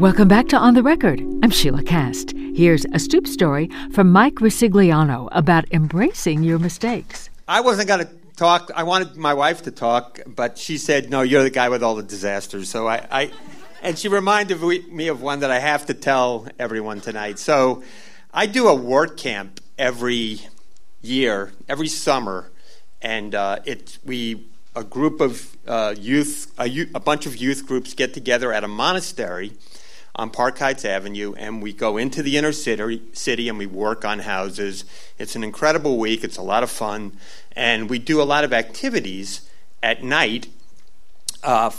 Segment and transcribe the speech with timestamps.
[0.00, 1.20] Welcome back to On the Record.
[1.20, 2.32] I'm Sheilah Kast.
[2.54, 7.28] Here's a stoop story from Mike Ricigliano about embracing your mistakes.
[7.46, 8.70] I wasn't going to talk.
[8.74, 11.96] I wanted my wife to talk, but she said, "No, you're the guy with all
[11.96, 13.30] the disasters." So I, I
[13.82, 17.38] and she reminded me of one that I have to tell everyone tonight.
[17.38, 17.82] So
[18.32, 20.40] I do a work camp every
[21.02, 22.50] year, every summer,
[23.02, 27.66] and uh, it we a group of uh, youth, a, youth, a bunch of youth
[27.66, 29.52] groups get together at a monastery
[30.14, 34.04] on Park Heights Avenue, and we go into the inner city, city and we work
[34.04, 34.84] on houses.
[35.18, 36.24] It's an incredible week.
[36.24, 37.16] It's a lot of fun,
[37.52, 39.48] and we do a lot of activities
[39.82, 40.48] at night,
[41.42, 41.70] uh,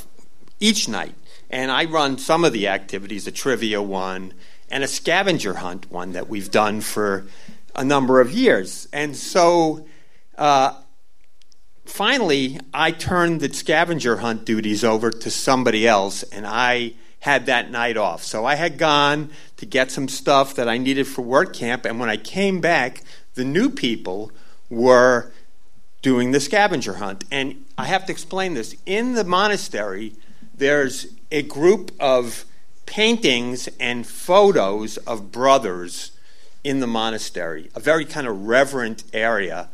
[0.59, 1.15] each night.
[1.49, 4.33] And I run some of the activities, a trivia one
[4.71, 7.25] and a scavenger hunt one that we've done for
[7.75, 8.87] a number of years.
[8.93, 9.85] And so
[10.37, 10.73] uh,
[11.85, 17.71] finally, I turned the scavenger hunt duties over to somebody else, and I had that
[17.71, 18.23] night off.
[18.23, 21.99] So I had gone to get some stuff that I needed for work camp, and
[21.99, 23.03] when I came back,
[23.35, 24.31] the new people
[24.69, 25.31] were
[26.01, 27.23] doing the scavenger hunt.
[27.31, 28.75] And I have to explain this.
[28.85, 30.13] In the monastery,
[30.55, 32.45] there's a group of
[32.87, 36.11] paintings and photos of brothers
[36.63, 39.69] in the monastery, a very kind of reverent area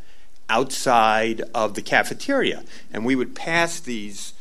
[0.49, 2.63] outside of the cafeteria.
[2.91, 4.33] And we would pass these,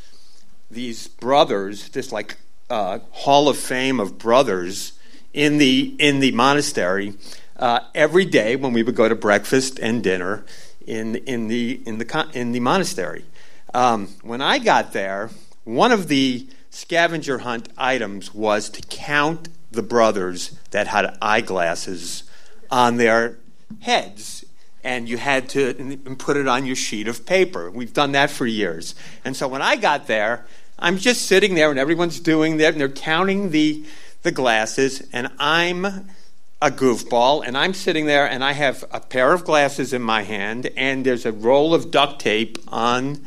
[0.71, 2.37] these brothers, this like
[2.71, 4.93] uh, hall of fame of brothers
[5.33, 7.15] in the, in the monastery
[7.59, 10.45] uh, every day when we would go to breakfast and dinner
[10.87, 13.25] in, in, the, in, the, in the monastery.
[13.75, 15.31] Um, when I got there,
[15.65, 22.25] one of the scavenger hunt items was to count the brothers that had eyeglasses
[22.71, 23.39] on their
[23.81, 24.45] heads
[24.87, 27.69] and you had to put it on your sheet of paper.
[27.69, 28.95] We've done that for years.
[29.25, 30.47] And so when I got there,
[30.79, 33.85] I'm just sitting there and everyone's doing that and they're counting the,
[34.23, 35.85] the glasses and I'm
[36.61, 40.23] a goofball and I'm sitting there and I have a pair of glasses in my
[40.23, 43.27] hand and there's a roll of duct tape on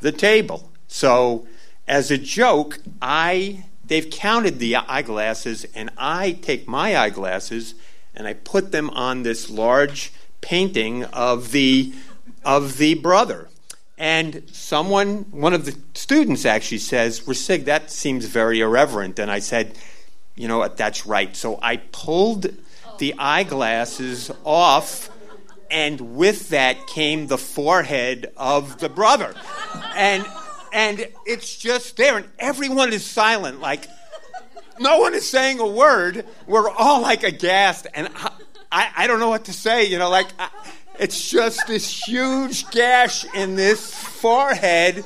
[0.00, 0.70] the table.
[0.88, 1.46] So
[1.88, 7.74] as a joke, I they've counted the eyeglasses and I take my eyeglasses
[8.14, 11.94] and I put them on this large painting of the
[12.44, 13.48] of the brother.
[14.00, 19.18] And someone, one of the students actually says, Resig, that seems very irreverent.
[19.18, 19.76] And I said,
[20.36, 21.36] you know what, that's right.
[21.36, 22.46] So I pulled
[22.96, 25.10] the eyeglasses off,
[25.70, 29.34] and with that came the forehead of the brother.
[29.94, 30.24] And
[30.72, 33.86] and it's just there, and everyone is silent, like
[34.78, 36.24] no one is saying a word.
[36.46, 38.08] We're all like aghast, and
[38.72, 39.84] I, I don't know what to say.
[39.84, 40.48] You know, like I,
[41.00, 45.02] it's just this huge gash in this forehead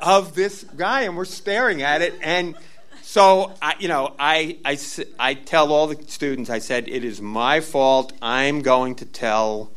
[0.00, 2.14] of this guy, and we're staring at it.
[2.22, 2.54] And
[3.02, 4.78] so, I, you know, I, I,
[5.18, 8.14] I tell all the students, I said, it is my fault.
[8.22, 9.70] I'm going to tell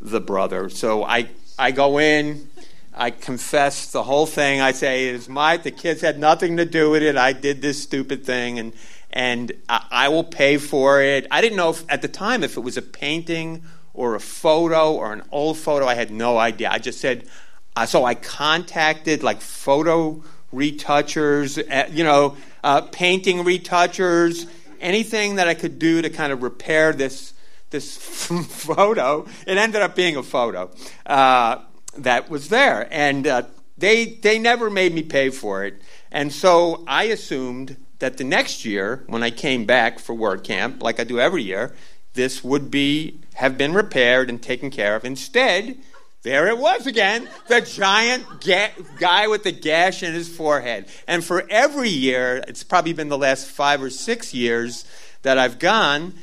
[0.00, 0.68] the brother.
[0.68, 2.48] So I, I go in.
[2.92, 4.60] I confess the whole thing.
[4.60, 5.56] I say it is my.
[5.58, 7.16] The kids had nothing to do with it.
[7.16, 8.72] I did this stupid thing, and
[9.12, 11.26] and I, I will pay for it.
[11.28, 13.64] I didn't know if, at the time if it was a painting
[13.94, 15.86] or a photo or an old photo.
[15.86, 16.68] I had no idea.
[16.70, 17.26] I just said,
[17.76, 20.22] uh, so I contacted like photo
[20.52, 24.46] retouchers, uh, you know, uh, painting retouchers,
[24.80, 27.32] anything that I could do to kind of repair this
[27.70, 27.96] this
[28.48, 29.26] photo.
[29.46, 30.70] It ended up being a photo
[31.06, 31.62] uh,
[31.98, 33.42] that was there, and uh,
[33.76, 35.80] they they never made me pay for it.
[36.12, 40.82] And so I assumed that the next year, when I came back for work camp,
[40.82, 41.74] like I do every year,
[42.14, 45.04] this would be have been repaired and taken care of.
[45.04, 45.76] Instead,
[46.22, 50.86] there it was again, the giant ga- guy with the gash in his forehead.
[51.06, 54.86] And for every year, it's probably been the last five or six years
[55.22, 56.14] that I've gone,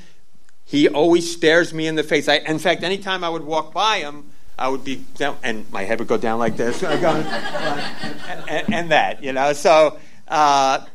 [0.66, 2.28] he always stares me in the face.
[2.30, 5.84] I, in fact, anytime I would walk by him, I would be down, and my
[5.84, 9.54] head would go down like this, and, and, and, that, you know.
[9.54, 10.86] So uh,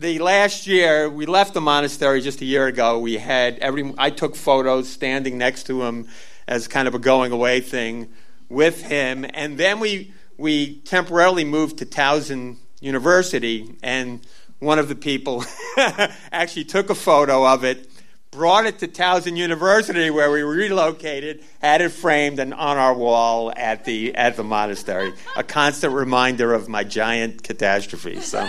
[0.00, 2.98] the last year we left the monastery just a year ago.
[2.98, 6.08] We had every i took photos standing next to him
[6.48, 8.08] as kind of a going away thing
[8.48, 9.26] with him.
[9.34, 14.26] And then we we temporarily moved to towson university and
[14.58, 15.44] one of the people
[16.32, 17.90] actually took a photo of it
[18.30, 23.52] brought it to towson university where we relocated had it framed and on our wall
[23.54, 25.12] at the at the monastery.
[25.36, 28.48] A constant reminder of my giant catastrophe so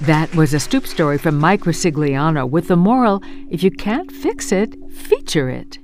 [0.00, 4.52] that was a stoop story from Mike Ricigliano with the moral if you can't fix
[4.52, 5.78] it, feature it.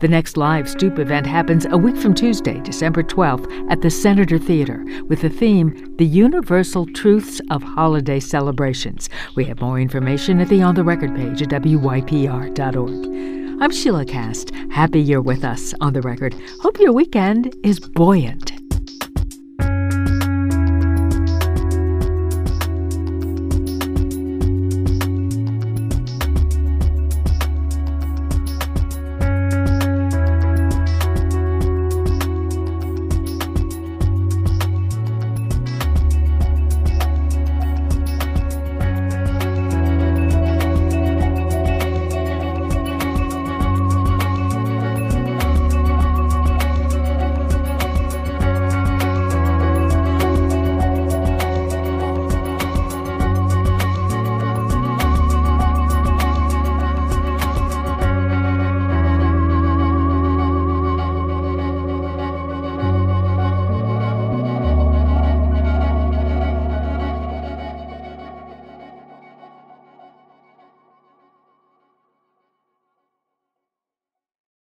[0.00, 4.38] The next live Stoop event happens a week from Tuesday, December 12th, at the Senator
[4.38, 9.08] Theater with the theme The Universal Truths of Holiday Celebrations.
[9.34, 12.52] We have more information at the On the Record page at WYPR.org.
[13.62, 14.54] I'm Sheilah Kast.
[14.70, 16.34] Happy you're with us on the record.
[16.60, 18.51] Hope your weekend is buoyant.